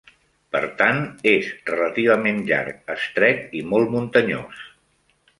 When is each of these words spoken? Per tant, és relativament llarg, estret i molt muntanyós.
Per 0.53 0.59
tant, 0.77 1.01
és 1.31 1.49
relativament 1.67 2.39
llarg, 2.47 2.79
estret 2.93 3.53
i 3.61 3.61
molt 3.75 3.93
muntanyós. 3.97 4.65